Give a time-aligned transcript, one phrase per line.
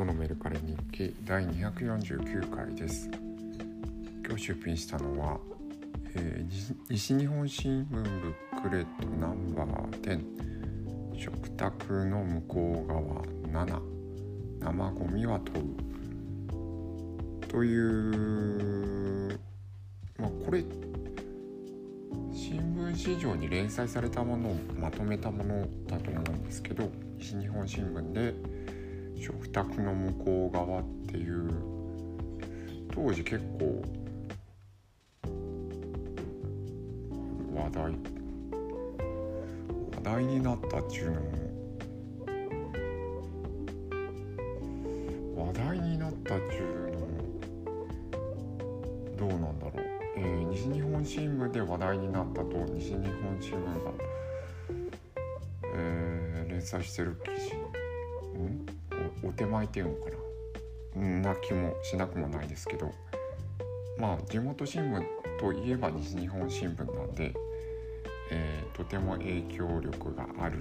[0.00, 3.10] 外のメルカリ日記第249回です。
[4.26, 5.38] 今日出品したのは、
[6.14, 13.80] えー、西日本新聞ブックレットナンバー10食卓の向こう側7
[14.60, 15.66] 生ゴミは問う。
[17.46, 19.38] という
[20.18, 20.64] まあこれ
[22.32, 28.59] 新聞市場に連載されたものをまとめたものだと思うんですけど西日本新聞で
[29.20, 31.80] 食卓の向こう側っていう。
[32.92, 33.82] 当時結構
[37.54, 37.82] 話題
[39.94, 41.20] 話題になったっていうの
[45.36, 47.06] も話題になったっていうのも
[49.16, 49.80] どうなんだろう、
[50.16, 53.92] えー、西日本新聞で話題になったと西日本新聞が、
[55.74, 57.54] えー、連載してる記事。
[58.38, 58.79] ん？
[59.22, 60.20] お手前っていうのかな
[60.96, 62.90] な気もしなくもないですけど
[63.98, 65.04] まあ地元新聞
[65.38, 67.32] といえば西日本新聞なんで、
[68.30, 70.58] えー、とても影響力がある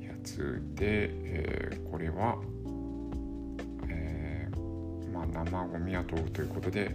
[0.00, 2.36] やつで、えー、これは、
[3.88, 6.94] えー、まあ、生ゴミを問うということで、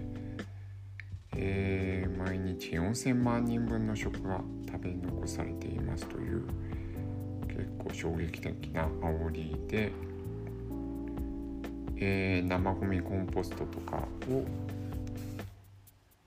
[1.36, 6.44] え、毎日4,000万人分の食が食べ残されていますという
[7.48, 10.09] 結構衝撃的な煽りで。
[12.02, 13.98] えー、生ゴミコンポストとか
[14.30, 14.46] を、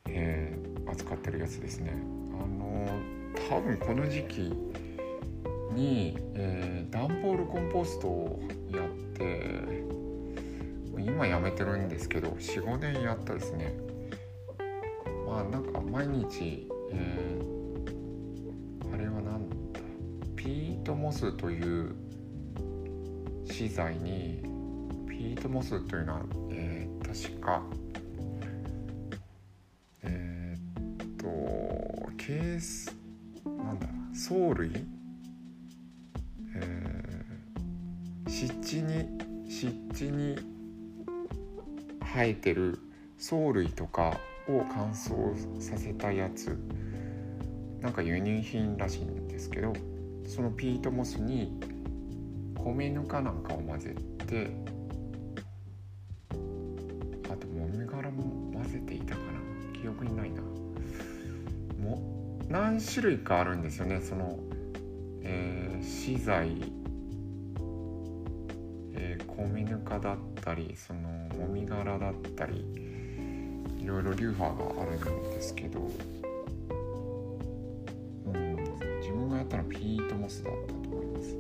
[0.07, 1.93] えー、扱ってるやつですね。
[2.35, 2.89] あの、
[3.49, 4.53] 多分この時期
[5.75, 9.83] に、えー、段ボールコンポストをやって
[10.99, 13.75] 今やめてるんですけど45年やったですね
[15.27, 19.57] まあなんか毎日、えー、あれは何だ
[20.37, 21.95] ピートモスという
[23.45, 24.52] 資材に
[25.23, 27.63] ヒートモスというのは、えー、確か。
[30.03, 32.93] えー、っとケース
[33.47, 34.73] なんだ藻類？
[36.57, 39.07] えー、湿地に
[39.49, 40.37] 湿地に
[42.01, 42.81] 生えてる
[43.17, 44.19] 藻類とか
[44.49, 46.59] を乾燥させたやつ。
[47.81, 49.73] なんか輸入品らしいんですけど
[50.27, 51.61] そのピートモスに
[52.57, 53.95] 米ぬかなんかを混ぜ
[54.27, 54.51] て
[60.11, 60.43] ないな。
[61.83, 64.01] も何種類かあるんですよね。
[64.01, 64.39] その、
[65.23, 66.73] えー、資材、
[68.93, 72.67] えー、米ぬかだったりそのもみ殻だったり
[73.79, 75.81] いろいろ流派があるんですけど、
[78.27, 78.57] うん、
[79.01, 81.37] 自分がやったのはピートモスだったと思います。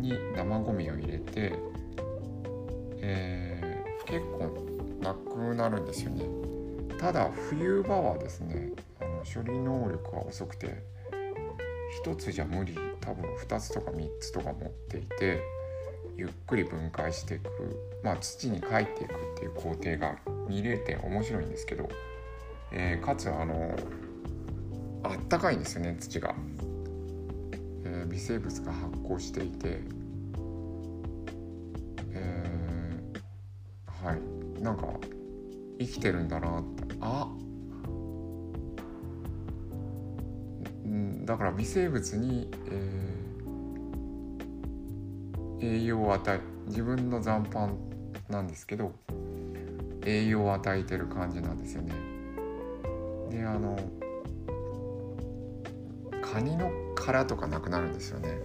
[0.00, 1.52] に生ゴミを入れて、
[3.02, 4.70] えー、結構
[5.02, 6.49] なくなるんですよね。
[7.00, 10.84] ただ冬場はですねあの処理能力が遅くて
[12.04, 15.40] 1つじゃ無理多分2つとか3つとか持っていて
[16.14, 17.48] ゆっくり分解していく
[18.04, 20.14] まあ土に帰っていくっていう工程が
[20.46, 21.88] 見れて面白いんですけど、
[22.70, 23.74] えー、かつあの
[25.02, 26.34] あったかいんですよね土が、
[27.84, 29.80] えー、微生物が発酵していて、
[32.12, 34.62] えー、はい。
[34.62, 34.88] なんか
[35.78, 37.28] 生きてるんだなってあ
[41.24, 47.70] だから微生物に、えー、栄養を与え自分の残飯
[48.28, 48.92] なんですけど
[50.04, 51.92] 栄養を与えてる感じなんですよね。
[53.30, 53.78] であの
[56.20, 58.38] カニの殻とかなくなるんですよね。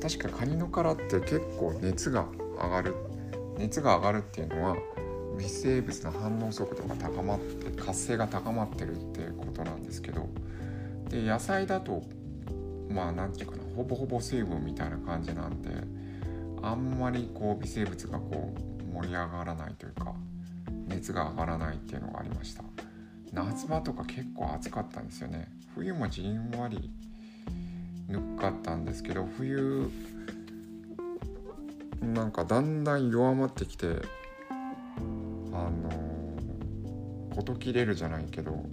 [0.00, 2.94] 確かカニの殻って結構熱が上がる
[3.58, 4.76] 熱が上がるっていうのは
[5.36, 10.28] 微生物の反応速度が高まって活性が高まってるっていうことなんですけど
[11.10, 12.02] で野菜だと
[12.90, 15.70] まあ何て言うかなほぼほぼ水分みたいな感じなんで
[16.62, 20.14] あんまりこう微生物がこう盛り上がらないというか
[20.88, 22.64] 熱が上がらないっていうのがありました。
[23.32, 25.48] 夏場とか結構暑かったんですよね。
[25.74, 26.90] 冬もじんわり
[28.08, 29.90] ぬっかったんですけど冬
[32.00, 33.96] なんかだんだん弱まってきて
[35.68, 38.64] あの事切れるじゃないけど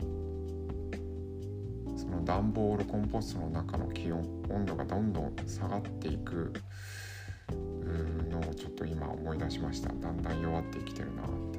[1.95, 6.53] その段ボールコンポストの中の気温温度がどんどん下がっていく
[8.29, 9.89] のをちょっと今思い出しました。
[9.89, 11.55] だんだん弱ってきてるなって。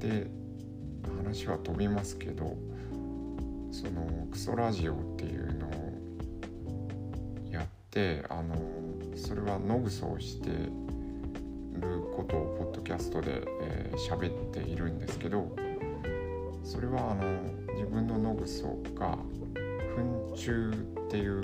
[0.00, 0.30] で
[1.18, 2.56] 話は飛びますけど
[3.70, 5.70] そのクソラジオっていうのを
[7.52, 8.54] やってあの
[9.14, 10.48] それはノグソをして
[11.80, 13.42] ることをポッドキャストで
[13.96, 15.50] 喋、えー、っているんですけど
[16.62, 17.42] それはあの
[17.74, 19.18] 自分のノグソが
[19.96, 20.50] 糞虫
[21.06, 21.42] っていう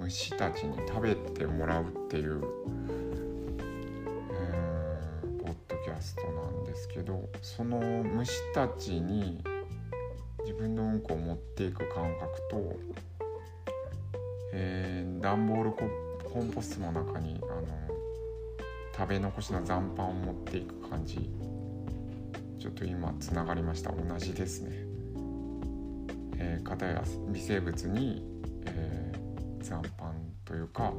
[0.00, 2.42] 虫たちに食べてもらうっていう、
[4.32, 9.42] えー、ポッドキャストなんですけどその虫たちに
[10.42, 12.76] 自分のうんこを持っていく感覚と、
[14.52, 15.88] えー、段ボールコ
[16.30, 18.03] コンポストの中にあの
[18.96, 21.28] 食べ残しの残飯を持っていく感じ
[22.60, 24.70] ちょっと今つながりました同じですね。
[26.38, 27.02] えー、片や
[27.32, 28.24] 微生物に、
[28.66, 29.90] えー、残飯
[30.44, 30.92] というか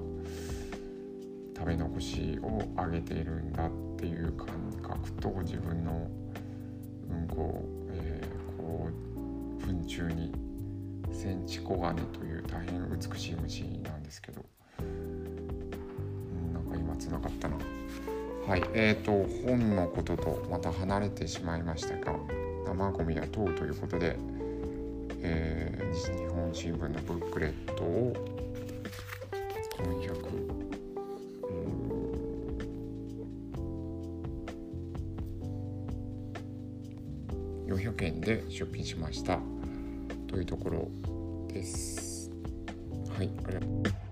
[1.56, 4.48] 食べ残しをあげているんだっていう感
[4.84, 6.08] 覚と自分の
[7.10, 8.90] うんこを、えー、こ
[9.62, 10.34] う糞虫に
[11.14, 14.46] センチコガネという大変美しい虫なんですけど、
[17.06, 17.58] うん、なんか今つながったな。
[18.48, 19.12] はい、えーと
[19.48, 22.16] 本のこととまた離れてしまいましたが
[22.68, 24.18] 生ゴミは問うということで
[25.28, 28.14] えー、西日本新聞のブックレットを
[29.80, 30.14] 400、
[37.68, 39.40] うん、400円で出品しました。
[40.28, 40.88] というところ
[41.52, 42.30] です。
[43.18, 44.05] はい、ありがとう。